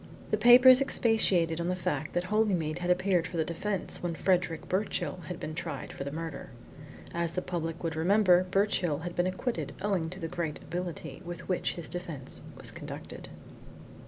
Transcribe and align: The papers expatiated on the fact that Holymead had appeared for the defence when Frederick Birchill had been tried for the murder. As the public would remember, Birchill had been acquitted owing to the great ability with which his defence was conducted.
The 0.31 0.35
papers 0.37 0.81
expatiated 0.81 1.61
on 1.61 1.67
the 1.67 1.75
fact 1.75 2.13
that 2.13 2.23
Holymead 2.23 2.79
had 2.79 2.89
appeared 2.89 3.27
for 3.27 3.37
the 3.37 3.45
defence 3.45 4.01
when 4.01 4.15
Frederick 4.15 4.67
Birchill 4.67 5.17
had 5.27 5.39
been 5.39 5.53
tried 5.53 5.93
for 5.93 6.03
the 6.03 6.11
murder. 6.11 6.49
As 7.13 7.33
the 7.33 7.41
public 7.43 7.83
would 7.83 7.95
remember, 7.95 8.45
Birchill 8.49 9.01
had 9.03 9.15
been 9.15 9.27
acquitted 9.27 9.73
owing 9.79 10.09
to 10.09 10.19
the 10.19 10.27
great 10.27 10.57
ability 10.57 11.21
with 11.23 11.47
which 11.47 11.73
his 11.75 11.87
defence 11.87 12.41
was 12.57 12.71
conducted. 12.71 13.29